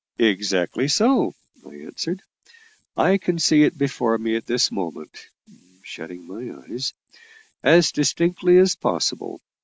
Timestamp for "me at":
4.17-4.47